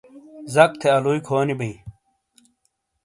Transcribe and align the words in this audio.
ذک 0.53 0.71
تھے 0.81 0.89
الوئی 0.95 1.19
کھونی 1.27 1.53
بئی 1.59 1.73